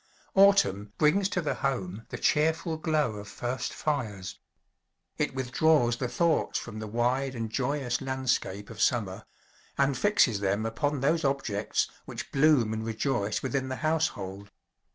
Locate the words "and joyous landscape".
7.35-8.71